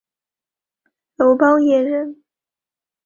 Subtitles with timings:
[1.17, 2.23] 楼邦彦人。